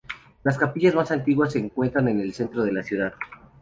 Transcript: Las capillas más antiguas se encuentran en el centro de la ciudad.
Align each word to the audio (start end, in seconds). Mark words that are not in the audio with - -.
Las 0.41 0.57
capillas 0.57 0.95
más 0.95 1.11
antiguas 1.11 1.51
se 1.53 1.59
encuentran 1.59 2.07
en 2.07 2.21
el 2.21 2.33
centro 2.33 2.63
de 2.63 2.71
la 2.73 2.81
ciudad. 2.81 3.13